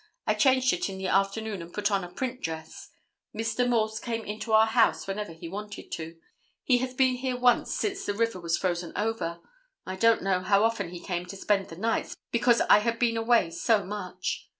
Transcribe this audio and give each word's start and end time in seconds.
I 0.25 0.33
changed 0.33 0.73
it 0.73 0.89
in 0.89 0.97
the 0.97 1.05
afternoon 1.05 1.61
and 1.61 1.71
put 1.71 1.91
on 1.91 2.03
a 2.03 2.09
print 2.11 2.41
dress. 2.41 2.89
Mr. 3.37 3.69
Morse 3.69 3.99
came 3.99 4.25
into 4.25 4.51
our 4.51 4.65
house 4.65 5.05
whenever 5.05 5.31
he 5.31 5.47
wanted 5.47 5.91
to. 5.91 6.17
He 6.63 6.79
has 6.79 6.95
been 6.95 7.17
here 7.17 7.37
once 7.37 7.71
since 7.75 8.03
the 8.07 8.15
river 8.15 8.39
was 8.41 8.57
frozen 8.57 8.93
over. 8.95 9.39
I 9.85 9.95
don't 9.95 10.23
know 10.23 10.39
how 10.39 10.63
often 10.63 10.89
he 10.89 10.99
came 11.03 11.27
to 11.27 11.37
spend 11.37 11.69
the 11.69 11.77
nights, 11.77 12.15
because 12.31 12.61
I 12.61 12.79
had 12.79 12.97
been 12.97 13.15
away 13.15 13.51
so 13.51 13.85
much. 13.85 14.49